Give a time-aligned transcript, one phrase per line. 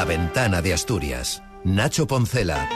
[0.00, 1.42] La ventana de Asturias.
[1.62, 2.66] Nacho Poncela.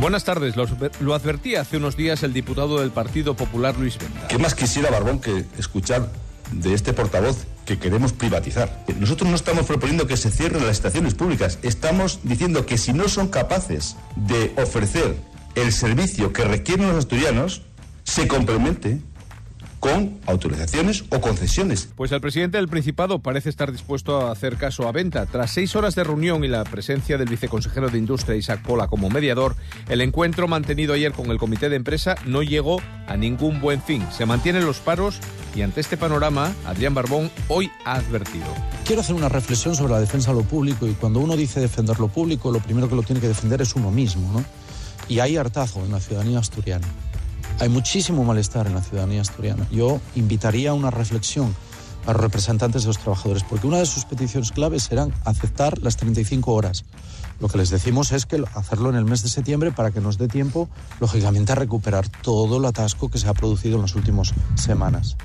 [0.00, 0.56] Buenas tardes.
[0.56, 0.66] Lo,
[0.98, 4.26] lo, advertía hace unos días el diputado del Partido Popular, Luis Venta.
[4.26, 6.10] ¿Qué más quisiera Barbón que escuchar
[6.50, 8.84] de este portavoz que queremos privatizar?
[8.98, 11.60] Nosotros no estamos proponiendo que se cierren las estaciones públicas.
[11.62, 15.16] Estamos diciendo que si no son capaces de ofrecer
[15.54, 17.62] el servicio que requieren los asturianos,
[18.02, 18.98] se complemente
[19.84, 21.90] con autorizaciones o concesiones.
[21.94, 25.26] Pues el presidente del Principado parece estar dispuesto a hacer caso a venta.
[25.26, 29.10] Tras seis horas de reunión y la presencia del viceconsejero de Industria Isaac Pola como
[29.10, 29.56] mediador,
[29.90, 34.02] el encuentro mantenido ayer con el comité de empresa no llegó a ningún buen fin.
[34.10, 35.20] Se mantienen los paros
[35.54, 38.46] y ante este panorama, Adrián Barbón hoy ha advertido.
[38.86, 42.00] Quiero hacer una reflexión sobre la defensa de lo público y cuando uno dice defender
[42.00, 44.42] lo público, lo primero que lo tiene que defender es uno mismo, ¿no?
[45.10, 46.86] Y hay hartazo en la ciudadanía asturiana.
[47.60, 49.66] Hay muchísimo malestar en la ciudadanía asturiana.
[49.70, 51.54] Yo invitaría a una reflexión
[52.06, 55.96] a los representantes de los trabajadores, porque una de sus peticiones claves serán aceptar las
[55.96, 56.84] 35 horas.
[57.40, 60.18] Lo que les decimos es que hacerlo en el mes de septiembre para que nos
[60.18, 60.68] dé tiempo,
[61.00, 65.16] lógicamente, a recuperar todo el atasco que se ha producido en las últimas semanas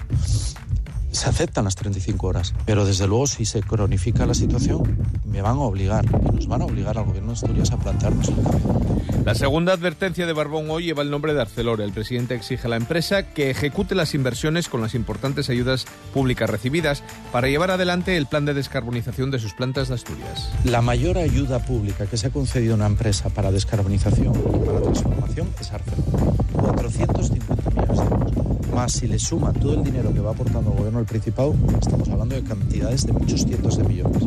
[1.11, 5.57] se aceptan las 35 horas, pero desde luego si se cronifica la situación, me van
[5.57, 8.99] a obligar, y nos van a obligar al gobierno de Asturias a plantearnos el cambio.
[9.25, 11.81] La segunda advertencia de Barbón hoy lleva el nombre de Arcelor.
[11.81, 16.49] El presidente exige a la empresa que ejecute las inversiones con las importantes ayudas públicas
[16.49, 20.49] recibidas para llevar adelante el plan de descarbonización de sus plantas de Asturias.
[20.63, 24.81] La mayor ayuda pública que se ha concedido a una empresa para descarbonización y para
[24.81, 26.05] transformación es Arcelor.
[26.53, 28.48] 450 millones de euros.
[28.79, 32.07] Más si le suma todo el dinero que va aportando el gobierno del Principado, estamos
[32.07, 34.23] hablando de cantidades de muchos cientos de millones.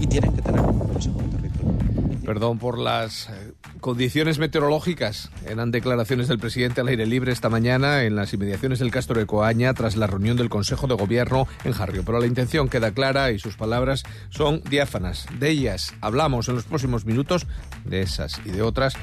[0.00, 2.24] Y tienen que tener compromiso con el territorio.
[2.24, 5.30] Perdón por las eh, condiciones meteorológicas.
[5.46, 9.26] Eran declaraciones del presidente al aire libre esta mañana en las inmediaciones del Castro de
[9.26, 12.02] Coaña tras la reunión del Consejo de Gobierno en Jarrio.
[12.02, 15.26] Pero la intención queda clara y sus palabras son diáfanas.
[15.38, 17.46] De ellas hablamos en los próximos minutos,
[17.84, 18.94] de esas y de otras,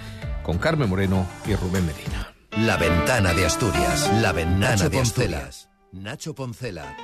[0.42, 2.37] con Carmen Moreno y Rubén Medina.
[2.66, 4.12] La ventana de Asturias.
[4.20, 5.70] La ventana Nacho de Asturias.
[5.92, 6.98] Nacho Poncela.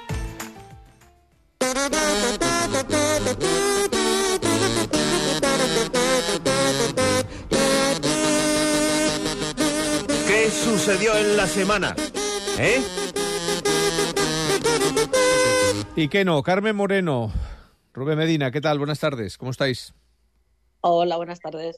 [10.28, 11.96] ¿Qué sucedió en la semana?
[12.58, 12.82] ¿Eh?
[15.96, 16.42] ¿Y qué no?
[16.42, 17.32] Carmen Moreno,
[17.94, 18.80] Rubén Medina, ¿qué tal?
[18.80, 19.94] Buenas tardes, ¿cómo estáis?
[20.82, 21.78] Hola, buenas tardes.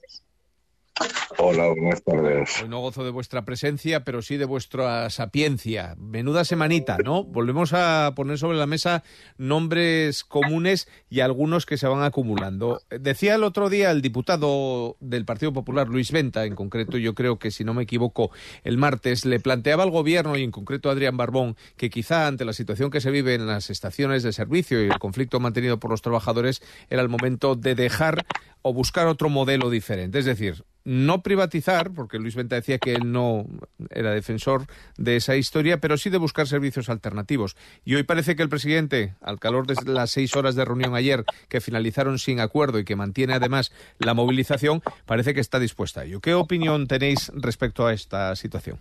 [1.37, 2.61] Hola, buenas tardes.
[2.61, 5.95] Hoy no gozo de vuestra presencia, pero sí de vuestra sapiencia.
[5.97, 7.25] Menuda semanita, ¿no?
[7.25, 9.03] Volvemos a poner sobre la mesa
[9.37, 12.81] nombres comunes y algunos que se van acumulando.
[12.89, 17.37] Decía el otro día el diputado del Partido Popular, Luis Venta, en concreto, yo creo
[17.37, 18.31] que si no me equivoco,
[18.63, 22.45] el martes, le planteaba al gobierno y en concreto a Adrián Barbón que quizá ante
[22.45, 25.91] la situación que se vive en las estaciones de servicio y el conflicto mantenido por
[25.91, 28.25] los trabajadores era el momento de dejar
[28.61, 30.17] o buscar otro modelo diferente.
[30.17, 33.45] Es decir, no privatizar, porque Luis Venta decía que él no
[33.89, 37.57] era defensor de esa historia, pero sí de buscar servicios alternativos.
[37.83, 41.25] Y hoy parece que el presidente, al calor de las seis horas de reunión ayer,
[41.49, 46.03] que finalizaron sin acuerdo y que mantiene además la movilización, parece que está dispuesta a
[46.05, 46.21] ello.
[46.21, 48.79] ¿Qué opinión tenéis respecto a esta situación?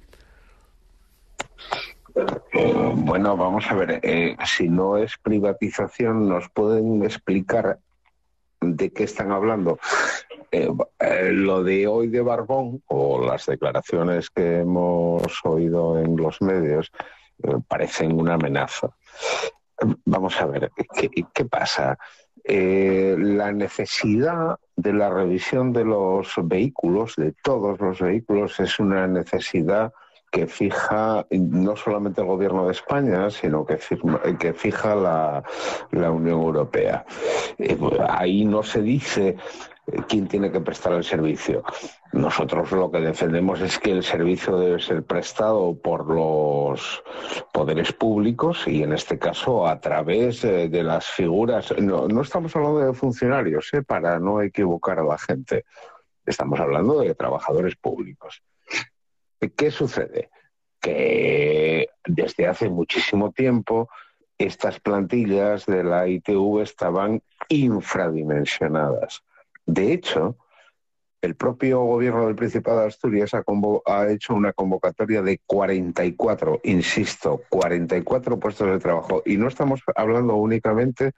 [2.94, 7.81] bueno, vamos a ver, eh, si no es privatización, ¿nos pueden explicar
[8.72, 9.78] de qué están hablando.
[10.54, 10.70] Eh,
[11.00, 16.92] eh, lo de hoy de Barbón o las declaraciones que hemos oído en los medios
[17.42, 18.91] eh, parecen una amenaza.
[20.04, 20.70] Vamos a ver,
[21.34, 21.98] ¿qué, pasa?
[22.47, 29.92] la necesidad de la revisión de los vehículos, de todos los vehículos, es una necesidad
[30.31, 35.42] que fija no solamente el gobierno de España, sino que, fija la,
[35.92, 37.04] Unión Europea.
[38.09, 39.36] Ahí no se dice
[40.09, 41.62] quién tiene que prestar el servicio.
[42.12, 47.03] Nosotros lo que defendemos es que el servicio debe ser prestado por los
[47.53, 51.75] poderes públicos y en este caso a través eh, de las figuras.
[51.78, 55.65] No, no estamos hablando de funcionarios, para no equivocar a la gente.
[56.25, 58.42] Estamos hablando de trabajadores públicos.
[59.57, 60.31] ¿Qué sucede?
[60.81, 63.89] Que desde hace muchísimo tiempo
[64.39, 69.22] estas plantillas de la ITV estaban infradimensionadas.
[69.66, 70.37] De hecho,
[71.25, 78.39] el propio gobierno del Principado de Asturias ha, hecho una convocatoria de 44, insisto, 44
[78.39, 79.22] puestos de trabajo.
[79.25, 81.13] Y no estamos hablando únicamente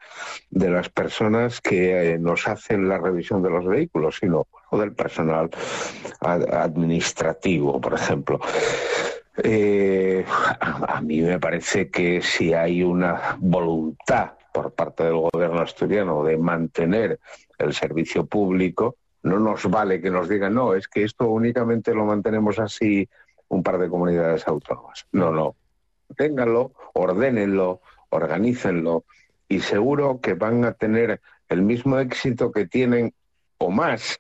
[0.51, 5.51] de las personas que eh, nos hacen la revisión de los vehículos, sino del personal
[6.21, 8.41] administrativo, por ejemplo.
[9.43, 10.25] Eh,
[10.61, 16.39] a mí me parece que si hay una voluntad por parte del gobierno asturiano de
[16.39, 17.21] mantener
[17.59, 22.07] el servicio público, no nos vale que nos digan, no, es que esto únicamente lo
[22.07, 23.07] mantenemos así
[23.49, 25.07] un par de comunidades autónomas.
[25.13, 25.57] No, no.
[26.17, 29.05] Ténganlo, ordénenlo, organícenlo
[29.47, 31.21] y seguro que van a tener
[31.51, 33.13] el mismo éxito que tienen
[33.59, 34.19] o más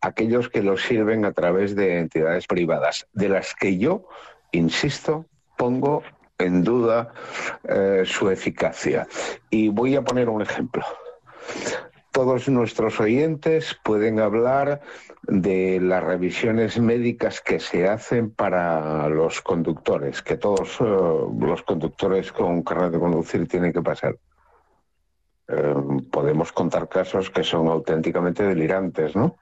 [0.00, 4.08] aquellos que lo sirven a través de entidades privadas, de las que yo,
[4.50, 5.26] insisto,
[5.58, 6.02] pongo
[6.44, 7.12] en duda
[7.64, 9.06] eh, su eficacia.
[9.50, 10.84] Y voy a poner un ejemplo.
[12.12, 14.80] Todos nuestros oyentes pueden hablar
[15.22, 22.30] de las revisiones médicas que se hacen para los conductores, que todos eh, los conductores
[22.30, 24.16] con carnet de conducir tienen que pasar.
[25.46, 25.74] Eh,
[26.10, 29.36] podemos contar casos que son auténticamente delirantes, ¿no?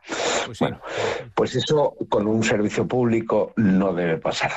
[0.46, 0.80] Pues bueno,
[1.34, 4.50] pues eso con un servicio público no debe pasar.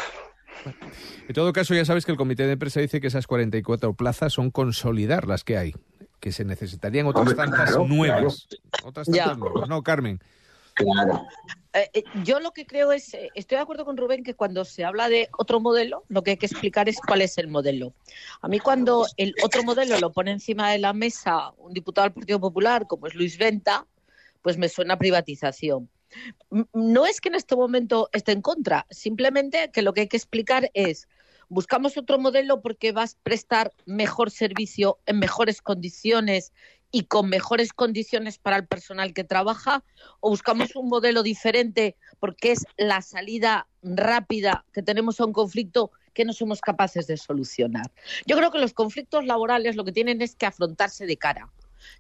[1.28, 4.34] En todo caso, ya sabes que el comité de empresa dice que esas 44 plazas
[4.34, 5.74] son consolidar las que hay,
[6.20, 8.48] que se necesitarían otras tantas nuevas.
[8.84, 10.20] Otras tantas nuevas, ¿no, Carmen?
[10.76, 11.26] Claro.
[11.74, 14.66] Eh, eh, yo lo que creo es, eh, estoy de acuerdo con Rubén que cuando
[14.66, 17.94] se habla de otro modelo, lo que hay que explicar es cuál es el modelo.
[18.42, 22.14] A mí cuando el otro modelo lo pone encima de la mesa un diputado del
[22.14, 23.86] Partido Popular, como es Luis Venta,
[24.42, 25.90] pues me suena privatización.
[26.74, 30.18] No es que en este momento esté en contra, simplemente que lo que hay que
[30.18, 31.08] explicar es,
[31.50, 36.54] buscamos otro modelo porque vas a prestar mejor servicio en mejores condiciones
[36.92, 39.84] y con mejores condiciones para el personal que trabaja
[40.22, 45.92] o buscamos un modelo diferente porque es la salida rápida que tenemos a un conflicto
[46.14, 47.92] que no somos capaces de solucionar.
[48.26, 51.52] Yo creo que los conflictos laborales lo que tienen es que afrontarse de cara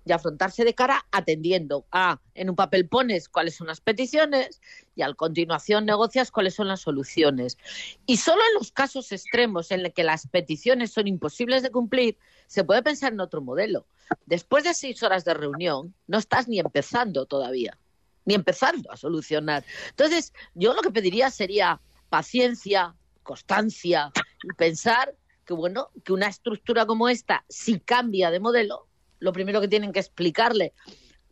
[0.05, 4.61] y afrontarse de cara atendiendo a, en un papel pones cuáles son las peticiones
[4.95, 7.57] y a continuación negocias cuáles son las soluciones.
[8.05, 12.17] Y solo en los casos extremos en los que las peticiones son imposibles de cumplir,
[12.47, 13.87] se puede pensar en otro modelo.
[14.25, 17.77] Después de seis horas de reunión, no estás ni empezando todavía,
[18.25, 19.65] ni empezando a solucionar.
[19.89, 24.11] Entonces, yo lo que pediría sería paciencia, constancia
[24.43, 28.87] y pensar que, bueno, que una estructura como esta, si cambia de modelo,
[29.25, 30.73] lo primero que tienen que explicarle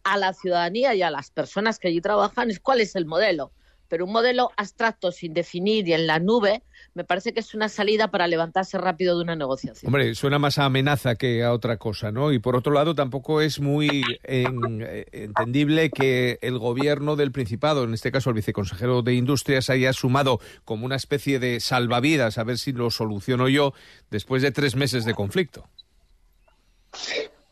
[0.04, 3.54] a la ciudadanía y a las personas que allí trabajan es cuál es el modelo.
[3.88, 6.64] Pero un modelo abstracto, sin definir y en la nube,
[6.96, 9.88] me parece que es una salida para levantarse rápido de una negociación.
[9.88, 12.32] Hombre, suena más a amenaza que a otra cosa, ¿no?
[12.32, 17.94] Y por otro lado, tampoco es muy eh, entendible que el gobierno del Principado, en
[17.94, 22.58] este caso el viceconsejero de Industrias, haya sumado como una especie de salvavidas, a ver
[22.58, 23.74] si lo soluciono yo,
[24.10, 25.70] después de tres meses de conflicto.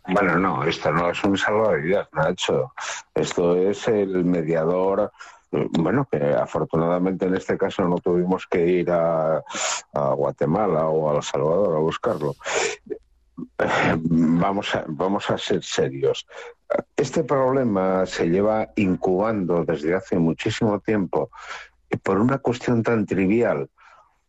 [0.07, 2.73] Bueno, no, esto no es un salvavidas, Nacho.
[3.13, 5.11] Esto es el mediador
[5.51, 9.43] bueno, que afortunadamente en este caso no tuvimos que ir a,
[9.93, 12.35] Guatemala o a El Salvador a buscarlo.
[13.95, 16.25] Vamos a, vamos a ser serios.
[16.95, 21.29] Este problema se lleva incubando desde hace muchísimo tiempo
[22.03, 23.69] por una cuestión tan trivial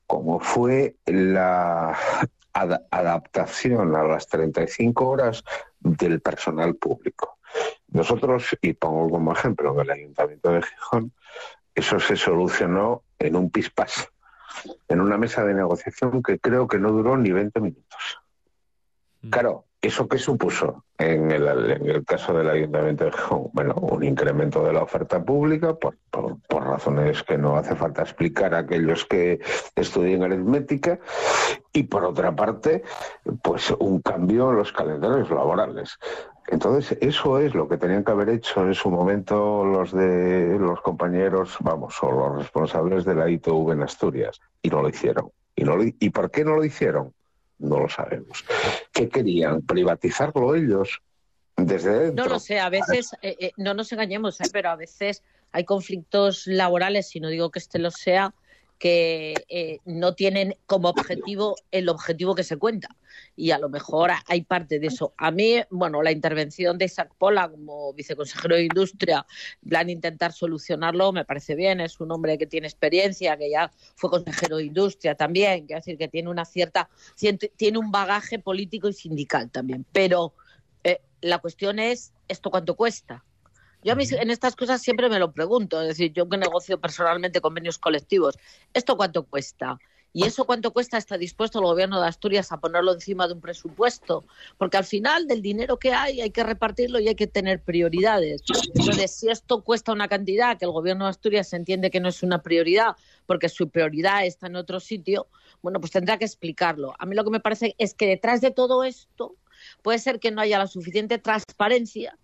[0.06, 1.96] como fue la
[2.52, 5.44] adaptación a las 35 horas
[5.81, 7.38] del personal público.
[7.88, 11.12] Nosotros, y pongo como ejemplo en el Ayuntamiento de Gijón,
[11.75, 14.08] eso se solucionó en un pispás,
[14.88, 18.19] en una mesa de negociación que creo que no duró ni 20 minutos.
[19.22, 19.31] Mm.
[19.31, 23.51] Claro, ¿Eso qué supuso en el, en el, caso del Ayuntamiento de Gijón?
[23.53, 28.55] Bueno, un incremento de la oferta pública por, por, razones que no hace falta explicar
[28.55, 29.41] a aquellos que
[29.74, 31.01] estudien aritmética
[31.72, 32.84] y por otra parte,
[33.43, 35.98] pues un cambio en los calendarios laborales.
[36.46, 40.81] Entonces, eso es lo que tenían que haber hecho en su momento los de los
[40.81, 45.31] compañeros, vamos, o los responsables de la ITV en Asturias, y no lo hicieron.
[45.56, 47.12] ¿Y, no ¿Y por qué no lo hicieron?
[47.62, 48.44] No lo sabemos.
[48.92, 49.62] ¿Qué querían?
[49.62, 51.00] ¿Privatizarlo ellos?
[51.56, 52.24] Desde dentro?
[52.24, 55.64] No lo sé, a veces, eh, eh, no nos engañemos, eh, pero a veces hay
[55.64, 58.34] conflictos laborales, y no digo que este lo sea,
[58.82, 62.89] que no tienen como objetivo el objetivo que se cuenta.
[63.36, 65.15] Y a lo mejor hay parte de eso.
[65.19, 69.24] A mí, bueno, la intervención de Isaac Pola como viceconsejero de Industria,
[69.69, 71.81] plan intentar solucionarlo, me parece bien.
[71.81, 75.96] Es un hombre que tiene experiencia, que ya fue consejero de Industria también, quiero decir
[75.96, 76.91] que tiene una cierta,
[77.56, 79.86] tiene un bagaje político y sindical también.
[79.93, 80.34] Pero
[80.82, 83.24] eh, la cuestión es, ¿esto cuánto cuesta?
[83.84, 86.81] Yo a mí en estas cosas siempre me lo pregunto, es decir, yo que negocio
[86.81, 88.39] personalmente convenios colectivos,
[88.72, 89.79] ¿esto cuánto cuesta?
[90.15, 90.98] ¿Y eso cuánto cuesta?
[90.98, 94.24] ¿Está dispuesto el gobierno de Asturias a ponerlo encima de un presupuesto?
[94.58, 98.43] Porque al final del dinero que hay hay que repartirlo y hay que tener prioridades.
[98.74, 102.22] Entonces, si esto cuesta una cantidad que el gobierno de Asturias entiende que no es
[102.22, 105.29] una prioridad porque su prioridad está en otro sitio,
[105.62, 106.94] bueno, pues tendrá que explicarlo.
[106.98, 109.36] A mí lo que me parece es que detrás de todo esto
[109.81, 112.19] puede ser que no haya la suficiente transparencia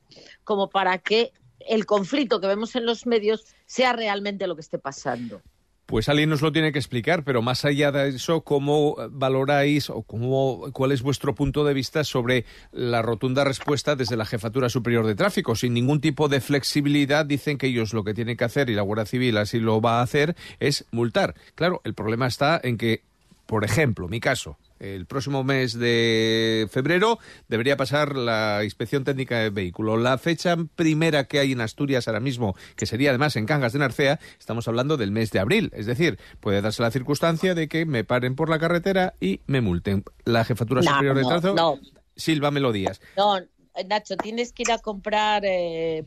[0.44, 4.78] como para que el conflicto que vemos en los medios sea realmente lo que esté
[4.78, 5.42] pasando.
[5.88, 10.02] Pues alguien nos lo tiene que explicar, pero más allá de eso, ¿cómo valoráis o
[10.02, 15.06] cómo, cuál es vuestro punto de vista sobre la rotunda respuesta desde la Jefatura Superior
[15.06, 15.56] de Tráfico?
[15.56, 18.82] Sin ningún tipo de flexibilidad, dicen que ellos lo que tienen que hacer, y la
[18.82, 21.34] Guardia Civil así lo va a hacer, es multar.
[21.54, 23.00] Claro, el problema está en que,
[23.46, 27.18] por ejemplo, mi caso, el próximo mes de febrero
[27.48, 29.96] debería pasar la inspección técnica de vehículo.
[29.96, 33.78] La fecha primera que hay en Asturias ahora mismo, que sería además en Cangas de
[33.80, 35.70] Narcea, estamos hablando del mes de abril.
[35.74, 39.60] Es decir, puede darse la circunstancia de que me paren por la carretera y me
[39.60, 40.04] multen.
[40.24, 41.78] La Jefatura No, Superior de no, Tráfico, no.
[42.16, 43.00] Silva Melodías.
[43.16, 43.38] No,
[43.86, 46.04] Nacho, tienes que ir a comprar, eh,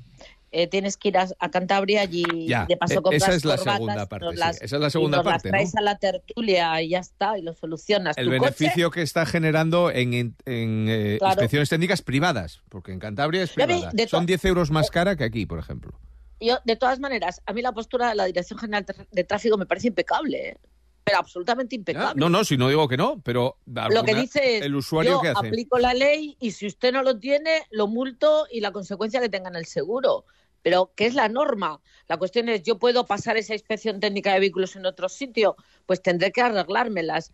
[0.53, 3.45] eh, tienes que ir a, a Cantabria y Ya, de paso eh, compras esa es
[3.45, 4.39] la corbatas, segunda parte, nos sí.
[4.39, 5.51] las- Esa es la y segunda las parte, ¿no?
[5.53, 8.17] traes a la tertulia y ya está, y lo solucionas.
[8.17, 11.33] El coche, beneficio que está generando en, en- eh, Claro.
[11.33, 13.91] inspecciones técnicas privadas, porque en Cantabria es privada.
[14.07, 15.93] Son 10 euros más cara que aquí, por ejemplo.
[16.39, 19.65] yo, de todas maneras, a mí la postura de la Dirección General de Tráfico me
[19.67, 20.57] parece impecable, ¿eh?
[21.03, 22.19] Pero absolutamente impecable.
[22.19, 25.21] No, no, si no digo que no, pero Lo que dice es, el usuario yo
[25.21, 25.47] que hace.
[25.47, 29.29] aplico la ley y si usted no lo tiene, lo multo y la consecuencia que
[29.29, 30.25] tenga en el seguro.
[30.63, 31.81] Pero, ¿qué es la norma?
[32.07, 35.55] La cuestión es, ¿yo puedo pasar esa inspección técnica de vehículos en otro sitio?
[35.87, 37.31] Pues tendré que arreglármelas.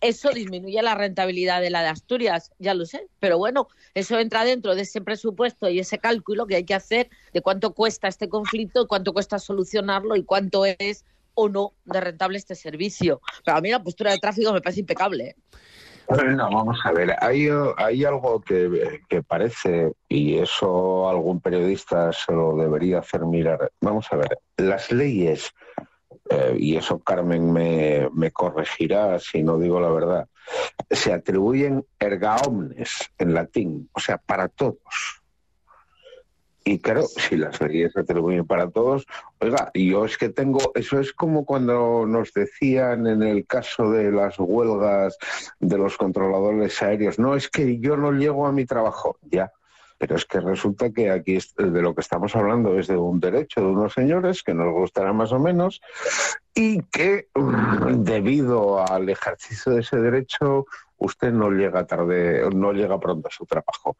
[0.00, 3.06] Eso disminuye la rentabilidad de la de Asturias, ya lo sé.
[3.20, 7.10] Pero bueno, eso entra dentro de ese presupuesto y ese cálculo que hay que hacer
[7.32, 11.04] de cuánto cuesta este conflicto, cuánto cuesta solucionarlo y cuánto es
[11.34, 13.20] o no de rentable este servicio.
[13.44, 15.28] Pero a mí la postura de tráfico me parece impecable.
[15.28, 15.36] ¿eh?
[16.08, 22.32] No, vamos a ver, hay, hay algo que, que parece, y eso algún periodista se
[22.32, 23.72] lo debería hacer mirar.
[23.80, 25.50] Vamos a ver, las leyes,
[26.28, 30.28] eh, y eso Carmen me, me corregirá si no digo la verdad,
[30.90, 35.22] se atribuyen erga omnes en latín, o sea, para todos.
[36.66, 39.06] Y claro, si las leyes se atribuyen para todos,
[39.38, 44.10] oiga, yo es que tengo, eso es como cuando nos decían en el caso de
[44.10, 45.18] las huelgas
[45.60, 49.52] de los controladores aéreos, no, es que yo no llego a mi trabajo, ya.
[49.98, 53.60] Pero es que resulta que aquí de lo que estamos hablando es de un derecho
[53.60, 55.80] de unos señores que nos gustará más o menos
[56.54, 60.66] y que mm, debido al ejercicio de ese derecho
[60.96, 63.96] usted no llega tarde, no llega pronto a su trabajo.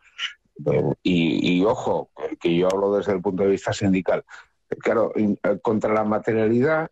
[1.02, 4.24] Y, y ojo, que yo hablo desde el punto de vista sindical.
[4.80, 6.90] Claro, eh, contra la materialidad,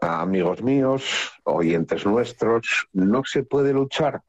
[0.00, 4.22] amigos míos, oyentes nuestros, no se puede luchar.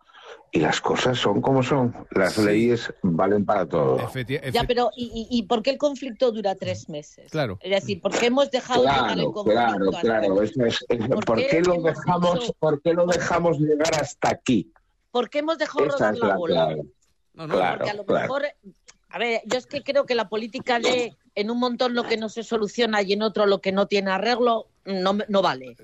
[0.51, 1.96] Y las cosas son como son.
[2.12, 2.43] Las Sí.
[2.46, 3.98] leyes valen para todo.
[3.98, 7.32] Efecti- Ya, pero ¿y, y, y por qué el conflicto dura tres meses?
[7.32, 7.58] Claro.
[7.60, 10.41] Es decir, ¿por qué hemos dejado llegar el Claro, conflicto claro, claro.
[10.43, 14.29] Eso es- es- ¿Por ¿Por, qué qué lo dejamos, ¿Por qué lo dejamos llegar hasta
[14.29, 14.72] aquí?
[15.12, 16.53] ¿Por qué hemos dejado Esa rodar la la bola?
[16.67, 16.84] clave.
[17.34, 17.77] no, no, Claro.
[17.79, 18.22] Porque a lo claro.
[18.22, 18.43] mejor,
[19.13, 22.17] a ver, yo es que creo que la política de en un montón lo que
[22.17, 25.75] no se soluciona y en otro lo que no tiene arreglo no, no vale.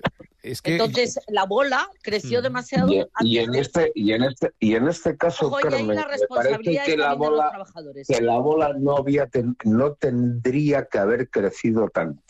[0.44, 2.44] es que Entonces la bola creció Mm.
[2.44, 2.92] demasiado.
[2.92, 5.88] Y, y en de- este y en este y en este caso Ojo, y Carmen,
[5.88, 7.66] la me parece que es la bola
[8.08, 12.22] que la bola no había ten- no tendría que haber crecido tanto.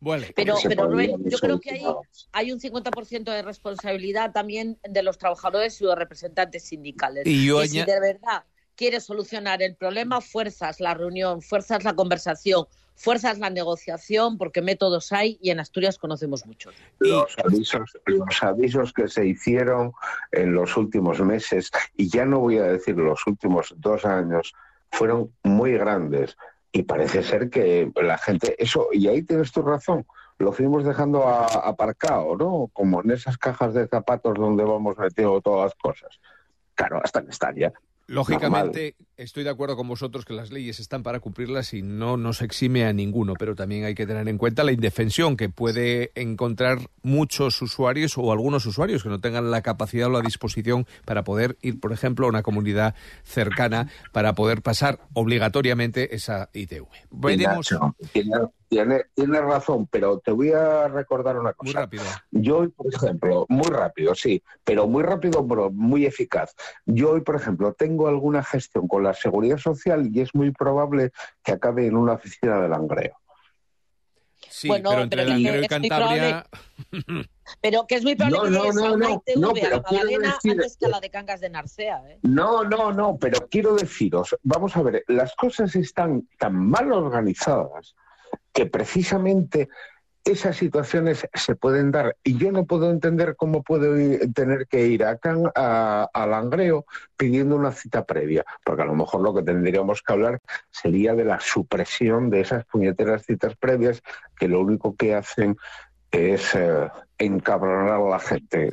[0.00, 0.32] Vale.
[0.36, 1.82] Pero, pero Rubén, haber yo creo que hay,
[2.32, 7.26] hay un 50% de responsabilidad también de los trabajadores y los representantes sindicales.
[7.26, 8.44] Y yo si aña- de verdad
[8.76, 15.12] quieres solucionar el problema, fuerzas la reunión, fuerzas la conversación, fuerzas la negociación, porque métodos
[15.12, 16.74] hay y en Asturias conocemos muchos.
[16.98, 19.92] Los avisos, los avisos que se hicieron
[20.32, 24.52] en los últimos meses, y ya no voy a decir los últimos dos años,
[24.92, 26.36] fueron muy grandes.
[26.72, 30.06] Y parece ser que la gente, eso, y ahí tienes tu razón,
[30.38, 32.70] lo fuimos dejando a- aparcado, ¿no?
[32.74, 36.20] Como en esas cajas de zapatos donde vamos metiendo todas las cosas.
[36.74, 37.72] Claro, hasta que están ya.
[38.08, 42.40] Lógicamente, estoy de acuerdo con vosotros que las leyes están para cumplirlas y no nos
[42.40, 46.78] exime a ninguno, pero también hay que tener en cuenta la indefensión que puede encontrar
[47.02, 51.58] muchos usuarios o algunos usuarios que no tengan la capacidad o la disposición para poder
[51.62, 52.94] ir, por ejemplo, a una comunidad
[53.24, 56.86] cercana para poder pasar obligatoriamente esa ITV.
[57.10, 57.96] Veremos Nacho,
[58.68, 59.04] Tiene,
[59.40, 61.80] razón, pero te voy a recordar una muy cosa.
[61.80, 62.02] rápido.
[62.32, 66.54] Yo hoy, por ejemplo, muy rápido, sí, pero muy rápido, pero muy eficaz.
[66.84, 71.12] Yo hoy, por ejemplo, tengo alguna gestión con la seguridad social y es muy probable
[71.44, 73.16] que acabe en una oficina de langreo.
[74.48, 76.46] Sí, Bueno, pero entre pero Langreo y muy Cantabria...
[77.60, 79.54] Pero que es muy probable No, que no, a no, una no, ITV no, a
[79.54, 82.02] pero Magdalena decir- antes que a la de Cangas de Narcea.
[82.08, 82.18] ¿eh?
[82.22, 87.94] No, no, no, pero quiero deciros, vamos a ver, las cosas están tan mal organizadas
[88.52, 89.68] que precisamente
[90.24, 92.16] esas situaciones se pueden dar.
[92.24, 93.94] Y yo no puedo entender cómo puedo
[94.34, 96.84] tener que ir a, Can- a, a Langreo
[97.16, 100.40] pidiendo una cita previa, porque a lo mejor lo que tendríamos que hablar
[100.70, 104.02] sería de la supresión de esas puñeteras citas previas
[104.36, 105.56] que lo único que hacen
[106.10, 106.88] es eh,
[107.18, 108.72] encabronar a la gente,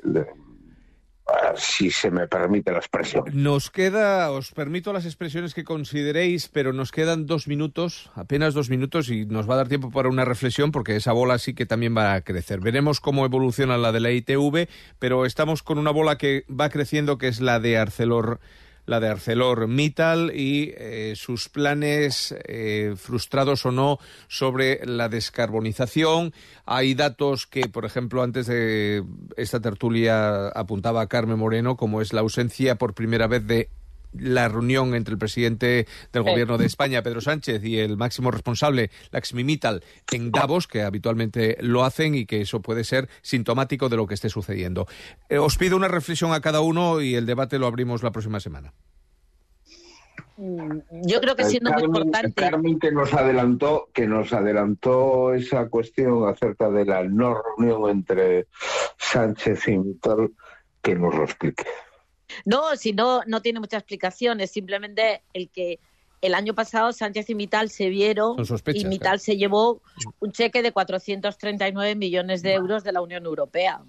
[1.55, 3.23] si se me permite la expresión.
[3.33, 8.69] Nos queda, os permito las expresiones que consideréis, pero nos quedan dos minutos, apenas dos
[8.69, 11.65] minutos, y nos va a dar tiempo para una reflexión, porque esa bola sí que
[11.65, 12.59] también va a crecer.
[12.59, 14.67] Veremos cómo evoluciona la de la ITV,
[14.99, 18.39] pero estamos con una bola que va creciendo, que es la de Arcelor
[18.85, 26.33] la de ArcelorMittal y eh, sus planes eh, frustrados o no sobre la descarbonización.
[26.65, 29.03] Hay datos que, por ejemplo, antes de
[29.37, 33.69] esta tertulia apuntaba Carmen Moreno, como es la ausencia por primera vez de
[34.17, 38.91] la reunión entre el presidente del gobierno de España, Pedro Sánchez, y el máximo responsable,
[39.11, 44.07] Laxmimital, en Davos, que habitualmente lo hacen y que eso puede ser sintomático de lo
[44.07, 44.87] que esté sucediendo.
[45.29, 48.39] Eh, os pido una reflexión a cada uno y el debate lo abrimos la próxima
[48.39, 48.73] semana.
[50.37, 52.33] Mm, Yo creo que siendo muy importante.
[52.33, 58.47] Carmen que nos adelantó, que nos adelantó esa cuestión acerca de la no reunión entre
[58.97, 60.31] Sánchez y Mittal,
[60.81, 61.65] que nos lo explique.
[62.45, 64.41] No, si no, no tiene mucha explicación.
[64.41, 65.79] Es simplemente el que
[66.23, 68.37] el año pasado Sánchez y Mital se vieron
[68.73, 69.81] y Mital se llevó
[70.19, 73.81] un cheque de 439 millones de euros de la Unión Europea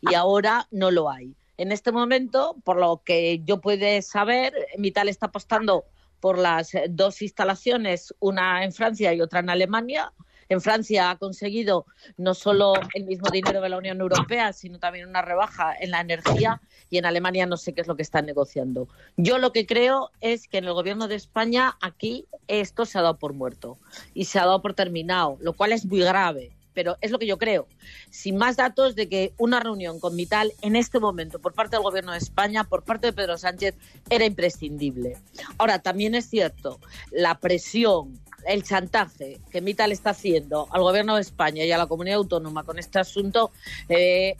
[0.00, 1.34] y ahora no lo hay.
[1.58, 5.84] En este momento, por lo que yo puedo saber, Mital está apostando
[6.18, 10.12] por las dos instalaciones, una en Francia y otra en Alemania.
[10.48, 15.08] En Francia ha conseguido no solo el mismo dinero de la Unión Europea, sino también
[15.08, 18.26] una rebaja en la energía y en Alemania no sé qué es lo que están
[18.26, 18.88] negociando.
[19.16, 23.02] Yo lo que creo es que en el gobierno de España aquí esto se ha
[23.02, 23.78] dado por muerto
[24.14, 26.52] y se ha dado por terminado, lo cual es muy grave.
[26.74, 27.66] Pero es lo que yo creo.
[28.10, 31.82] Sin más datos de que una reunión con Vital en este momento por parte del
[31.82, 33.74] Gobierno de España, por parte de Pedro Sánchez,
[34.08, 35.18] era imprescindible.
[35.58, 36.80] Ahora, también es cierto,
[37.10, 41.86] la presión, el chantaje que Mital está haciendo al Gobierno de España y a la
[41.86, 43.50] comunidad autónoma con este asunto
[43.88, 44.36] eh,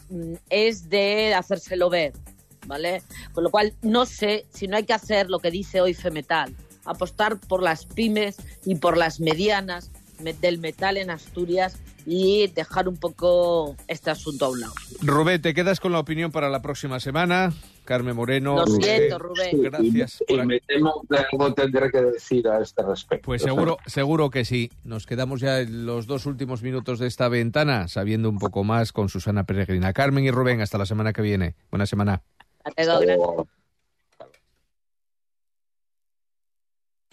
[0.51, 2.13] es de hacérselo ver.
[2.67, 3.03] ¿Vale?
[3.33, 6.55] Con lo cual, no sé si no hay que hacer lo que dice hoy Femetal,
[6.85, 12.89] apostar por las pymes y por las medianas me- del metal en Asturias y dejar
[12.89, 14.75] un poco este asunto a un lado.
[15.01, 17.53] Rubén, te quedas con la opinión para la próxima semana.
[17.85, 18.57] Carmen Moreno.
[18.57, 19.63] Lo Rubén, siento, Rubén.
[19.63, 20.23] Gracias.
[20.29, 23.27] Y me temo que algo tendré que decir a este respecto.
[23.27, 24.71] Pues seguro, seguro que sí.
[24.85, 28.93] Nos quedamos ya en los dos últimos minutos de esta ventana, sabiendo un poco más
[28.93, 29.93] con Susana Peregrina.
[29.93, 31.55] Carmen y Rubén, hasta la semana que viene.
[31.71, 32.23] Buena semana.
[32.65, 33.62] Hasta luego, gracias.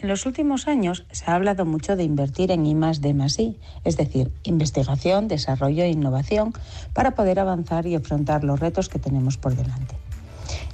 [0.02, 3.98] En los últimos años se ha hablado mucho de invertir en I D I, es
[3.98, 6.54] decir, investigación, desarrollo e innovación
[6.94, 9.96] para poder avanzar y afrontar los retos que tenemos por delante.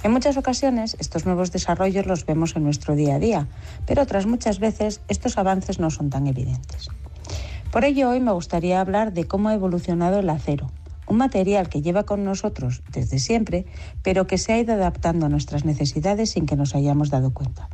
[0.04, 3.48] En muchas ocasiones estos nuevos desarrollos los vemos en nuestro día a día,
[3.84, 6.88] pero otras muchas veces estos avances no son tan evidentes.
[7.72, 10.70] Por ello hoy me gustaría hablar de cómo ha evolucionado el acero,
[11.08, 13.66] un material que lleva con nosotros desde siempre,
[14.04, 17.68] pero que se ha ido adaptando a nuestras necesidades sin que nos hayamos dado cuenta.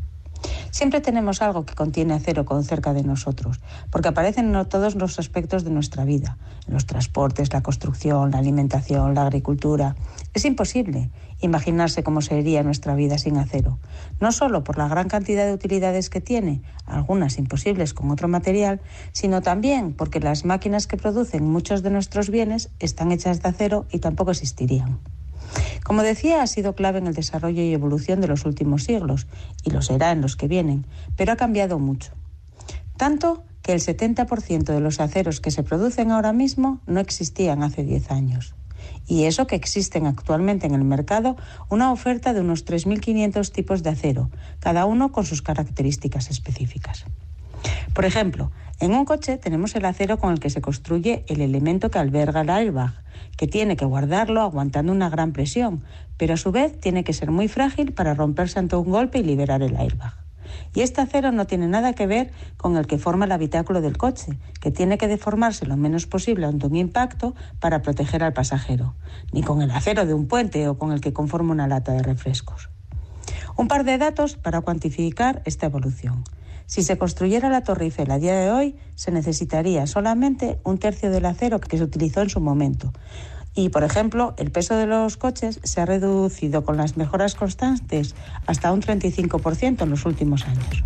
[0.73, 5.19] Siempre tenemos algo que contiene acero con cerca de nosotros, porque aparecen en todos los
[5.19, 9.97] aspectos de nuestra vida, los transportes, la construcción, la alimentación, la agricultura.
[10.33, 11.11] Es imposible
[11.43, 13.81] imaginarse cómo sería nuestra vida sin acero,
[14.19, 18.81] no solo por la gran cantidad de utilidades que tiene, algunas imposibles con otro material,
[19.13, 23.85] sino también porque las máquinas que producen muchos de nuestros bienes están hechas de acero
[23.91, 25.01] y tampoco existirían.
[25.85, 29.27] Como decía, ha sido clave en el desarrollo y evolución de los últimos siglos,
[29.63, 30.87] y lo será en los que vienen,
[31.17, 32.13] pero ha cambiado mucho.
[32.97, 37.85] Tanto que el 70% de los aceros que se producen ahora mismo no existían hace
[37.85, 38.55] 10 años.
[39.07, 41.37] Y eso que existen actualmente en el mercado
[41.69, 47.05] una oferta de unos 3.500 tipos de acero, cada uno con sus características específicas.
[47.95, 48.51] Por ejemplo,
[48.83, 52.41] en un coche tenemos el acero con el que se construye el elemento que alberga
[52.41, 52.93] el airbag,
[53.37, 55.85] que tiene que guardarlo aguantando una gran presión,
[56.17, 59.23] pero a su vez tiene que ser muy frágil para romperse ante un golpe y
[59.23, 60.15] liberar el airbag.
[60.75, 63.97] Y este acero no tiene nada que ver con el que forma el habitáculo del
[63.97, 68.97] coche, que tiene que deformarse lo menos posible ante un impacto para proteger al pasajero,
[69.33, 72.03] ni con el acero de un puente o con el que conforma una lata de
[72.03, 72.69] refrescos.
[73.57, 76.25] Un par de datos para cuantificar esta evolución.
[76.67, 81.11] Si se construyera la Torre Eiffel a día de hoy, se necesitaría solamente un tercio
[81.11, 82.93] del acero que se utilizó en su momento.
[83.55, 88.15] Y, por ejemplo, el peso de los coches se ha reducido con las mejoras constantes
[88.47, 90.83] hasta un 35% en los últimos años.